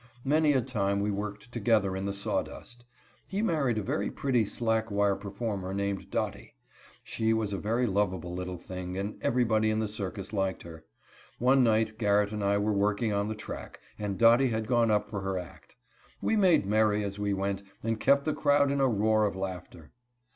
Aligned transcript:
Many 0.25 0.53
a 0.53 0.61
time 0.63 0.99
we 0.99 1.11
worked 1.11 1.51
together 1.51 1.95
in 1.95 2.05
the 2.05 2.11
sawdust. 2.11 2.85
He 3.27 3.43
married 3.43 3.77
a 3.77 3.83
very 3.83 4.09
pretty 4.09 4.45
slack 4.45 4.89
wire 4.89 5.15
performer, 5.15 5.75
named 5.75 6.09
Dottie. 6.09 6.55
She 7.03 7.33
was 7.33 7.53
a 7.53 7.59
very 7.59 7.85
lovable 7.85 8.33
little 8.33 8.57
thing, 8.57 8.97
and 8.97 9.21
everybody 9.21 9.69
in 9.69 9.77
the 9.77 9.87
circus 9.87 10.33
liked 10.33 10.63
her. 10.63 10.85
One 11.37 11.63
night 11.63 11.99
Garrett 11.99 12.31
and 12.31 12.43
I 12.43 12.57
were 12.57 12.73
working 12.73 13.13
on 13.13 13.27
the 13.27 13.35
track, 13.35 13.79
and 13.99 14.17
Dottie 14.17 14.47
had 14.49 14.65
gone 14.65 14.89
up 14.89 15.07
for 15.07 15.21
her 15.21 15.37
act. 15.37 15.75
We 16.19 16.35
made 16.35 16.65
merry 16.65 17.03
as 17.03 17.19
we 17.19 17.35
went, 17.35 17.61
and 17.83 17.99
kept 17.99 18.25
the 18.25 18.33
crowd 18.33 18.71
in 18.71 18.81
a 18.81 18.87
roar 18.87 19.27
of 19.27 19.35
laughter. 19.35 19.91